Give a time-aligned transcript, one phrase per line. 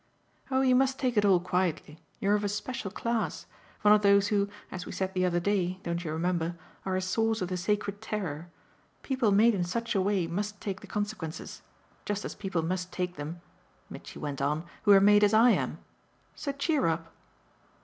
[0.49, 1.99] "Oh you must take it all quietly.
[2.19, 3.45] You're of a special class;
[3.83, 6.55] one of those who, as we said the other day don't you remember?
[6.87, 8.49] are a source of the sacred terror.
[9.03, 11.61] People made in such a way must take the consequences;
[12.03, 13.41] just as people must take them,"
[13.91, 15.77] Mitchy went on, "who are made as I am.
[16.33, 17.13] So cheer up!"